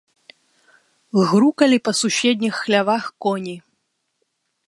[1.31, 3.57] Грукалі па суседніх хлявах коні.